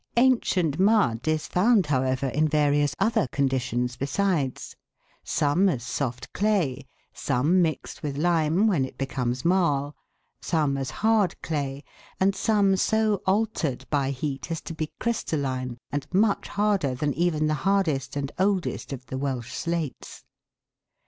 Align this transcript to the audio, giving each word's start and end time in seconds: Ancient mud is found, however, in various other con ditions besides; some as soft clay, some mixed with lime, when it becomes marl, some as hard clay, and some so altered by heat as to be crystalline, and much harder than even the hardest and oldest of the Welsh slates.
Ancient 0.17 0.79
mud 0.79 1.27
is 1.27 1.45
found, 1.45 1.85
however, 1.85 2.29
in 2.29 2.47
various 2.47 2.95
other 2.97 3.27
con 3.27 3.47
ditions 3.47 3.99
besides; 3.99 4.75
some 5.23 5.69
as 5.69 5.83
soft 5.83 6.33
clay, 6.33 6.87
some 7.13 7.61
mixed 7.61 8.01
with 8.01 8.17
lime, 8.17 8.65
when 8.65 8.83
it 8.83 8.97
becomes 8.97 9.45
marl, 9.45 9.95
some 10.41 10.75
as 10.75 10.89
hard 10.89 11.39
clay, 11.43 11.83
and 12.19 12.35
some 12.35 12.75
so 12.75 13.21
altered 13.27 13.85
by 13.91 14.09
heat 14.09 14.49
as 14.49 14.59
to 14.61 14.73
be 14.73 14.91
crystalline, 14.99 15.77
and 15.91 16.07
much 16.11 16.47
harder 16.47 16.95
than 16.95 17.13
even 17.13 17.45
the 17.45 17.53
hardest 17.61 18.15
and 18.15 18.31
oldest 18.39 18.91
of 18.91 19.05
the 19.05 19.19
Welsh 19.19 19.53
slates. 19.53 20.23